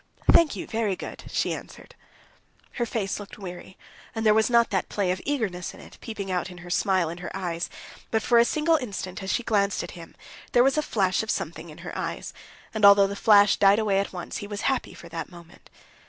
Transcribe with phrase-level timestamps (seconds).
[0.31, 1.93] "Thank you, very good," she answered.
[2.71, 3.77] Her face looked weary,
[4.15, 7.07] and there was not that play of eagerness in it, peeping out in her smile
[7.07, 7.69] and her eyes;
[8.09, 10.15] but for a single instant, as she glanced at him,
[10.53, 12.33] there was a flash of something in her eyes,
[12.73, 15.69] and although the flash died away at once, he was happy for that moment.